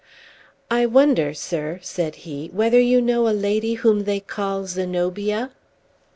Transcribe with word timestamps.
"I 0.71 0.87
wonder, 0.87 1.31
sir," 1.35 1.77
said 1.83 2.15
he, 2.25 2.49
"whether 2.53 2.79
you 2.79 3.01
know 3.03 3.27
a 3.27 3.29
lady 3.29 3.75
whom 3.75 4.05
they 4.05 4.19
call 4.19 4.65
Zenobia?" 4.65 5.51